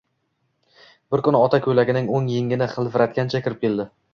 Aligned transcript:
bir 1.15 1.23
kuni 1.27 1.39
ota 1.47 1.59
ko`ylagining 1.67 2.09
o`ng 2.15 2.33
engini 2.41 2.71
hilviratgancha 2.75 3.45
kirib 3.49 3.65
keldi 3.67 3.91